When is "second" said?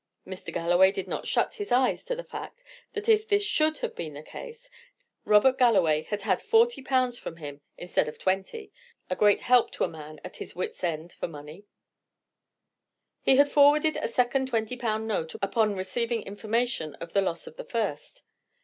14.07-14.47